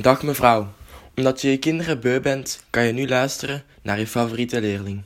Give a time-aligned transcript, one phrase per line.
[0.00, 0.72] Dag mevrouw.
[1.16, 5.02] Omdat je je kinderen beu bent, kan je nu luisteren naar je favoriete leerling.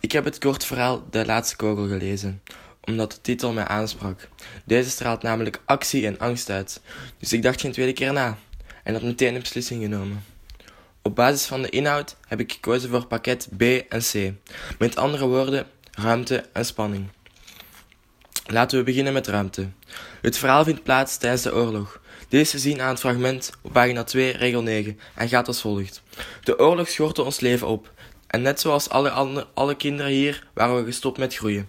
[0.00, 2.42] Ik heb het kort verhaal De Laatste Kogel gelezen,
[2.80, 4.28] omdat de titel mij aansprak.
[4.64, 6.80] Deze straalt namelijk actie en angst uit,
[7.18, 8.38] dus ik dacht geen tweede keer na
[8.84, 10.24] en had meteen een beslissing genomen.
[11.02, 14.32] Op basis van de inhoud heb ik gekozen voor pakket B en C,
[14.78, 17.08] met andere woorden, ruimte en spanning.
[18.46, 19.68] Laten we beginnen met ruimte.
[20.20, 22.00] Het verhaal vindt plaats tijdens de oorlog.
[22.32, 26.02] Te zien aan het fragment op pagina 2, regel 9, en gaat als volgt.
[26.44, 27.90] De oorlog schortte ons leven op,
[28.26, 31.68] en net zoals alle, andere, alle kinderen hier waren we gestopt met groeien.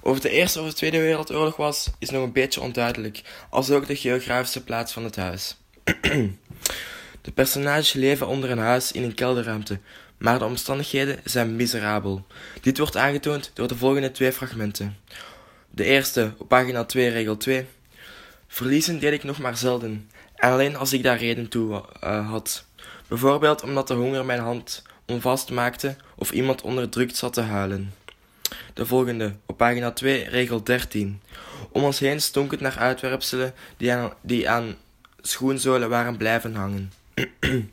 [0.00, 3.86] Over de Eerste of de Tweede Wereldoorlog was, is nog een beetje onduidelijk, als ook
[3.86, 5.56] de geografische plaats van het huis.
[7.22, 9.78] de personages leven onder een huis in een kelderruimte,
[10.18, 12.26] maar de omstandigheden zijn miserabel.
[12.60, 14.96] Dit wordt aangetoond door de volgende twee fragmenten.
[15.70, 17.66] De eerste, op pagina 2, regel 2.
[18.52, 22.64] Verliezen deed ik nog maar zelden, en alleen als ik daar reden toe uh, had.
[23.08, 27.94] Bijvoorbeeld omdat de honger mijn hand onvast maakte of iemand onderdrukt zat te huilen.
[28.74, 31.20] De volgende, op pagina 2, regel 13.
[31.70, 34.76] Om ons heen stonk het naar uitwerpselen die aan, die aan
[35.20, 36.92] schoenzolen waren blijven hangen.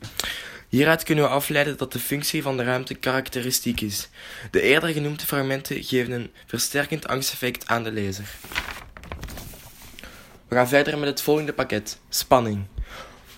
[0.68, 4.08] Hieruit kunnen we afleiden dat de functie van de ruimte karakteristiek is.
[4.50, 8.28] De eerder genoemde fragmenten geven een versterkend angsteffect aan de lezer.
[10.48, 12.64] We gaan verder met het volgende pakket: spanning.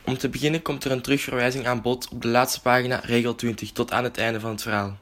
[0.05, 3.73] Om te beginnen komt er een terugverwijzing aan bod op de laatste pagina, regel 20,
[3.73, 4.99] tot aan het einde van het verhaal.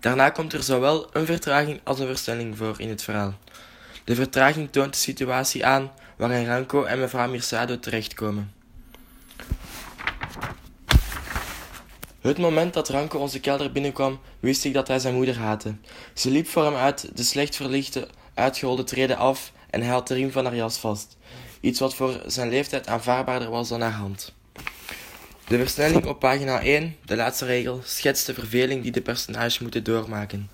[0.00, 3.34] Daarna komt er zowel een vertraging als een versnelling voor in het verhaal.
[4.04, 8.52] De vertraging toont de situatie aan waarin Ranko en mevrouw Mirsado terechtkomen.
[12.20, 15.74] Het moment dat Ranko onze kelder binnenkwam, wist ik dat hij zijn moeder haatte.
[16.14, 20.14] Ze liep voor hem uit de slecht verlichte, uitgeholde treden af en hij had de
[20.14, 21.16] riem van haar jas vast.
[21.60, 24.34] Iets wat voor zijn leeftijd aanvaardbaarder was dan haar hand.
[25.46, 29.84] De versnelling op pagina 1, de laatste regel, schetst de verveling die de personages moeten
[29.84, 30.50] doormaken.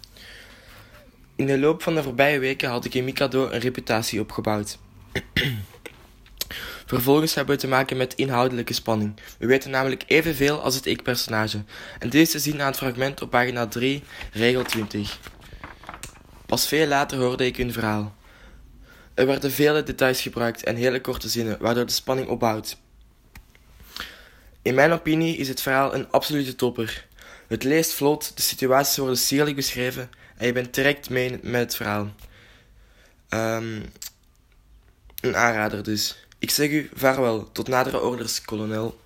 [1.37, 4.79] In de loop van de voorbije weken had ik in Mikado een reputatie opgebouwd.
[6.87, 9.15] Vervolgens hebben we te maken met inhoudelijke spanning.
[9.39, 11.63] We weten namelijk evenveel als het ik-personage.
[11.99, 14.03] En dit is te zien aan het fragment op pagina 3,
[14.33, 15.19] regel 20.
[16.47, 18.17] Pas veel later hoorde ik hun verhaal.
[19.19, 22.77] Er werden vele details gebruikt en hele korte zinnen, waardoor de spanning opbouwt.
[24.63, 27.07] In mijn opinie is het verhaal een absolute topper.
[27.47, 31.77] Het leest vlot, de situaties worden sierlijk beschreven en je bent direct mee met het
[31.77, 32.15] verhaal.
[33.29, 33.85] Um,
[35.21, 36.27] een aanrader dus.
[36.39, 39.01] Ik zeg u vaarwel, tot nadere orders, kolonel.